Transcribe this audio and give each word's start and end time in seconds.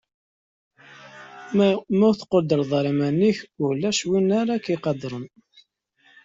Ma 1.55 1.69
ur 2.07 2.13
tqudreḍ 2.15 2.71
ara 2.79 2.91
iman-ik, 2.93 3.37
ulac 3.65 3.99
win 4.09 4.29
ara 4.39 4.63
k-iqadren. 4.63 5.25